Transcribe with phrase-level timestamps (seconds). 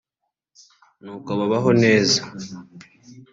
[1.03, 2.19] nuko babaho neza